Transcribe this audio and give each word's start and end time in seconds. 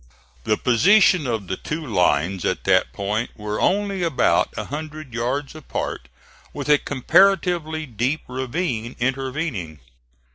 The 0.45 0.57
position 0.57 1.27
of 1.27 1.45
the 1.45 1.57
two 1.57 1.85
lines 1.85 2.43
at 2.43 2.63
that 2.63 2.91
point 2.91 3.29
were 3.37 3.61
only 3.61 4.01
about 4.01 4.51
a 4.57 4.63
hundred 4.65 5.13
yards 5.13 5.53
apart 5.53 6.07
with 6.53 6.69
a 6.69 6.79
comparatively 6.79 7.85
deep 7.85 8.21
ravine 8.27 8.95
intervening. 8.99 9.77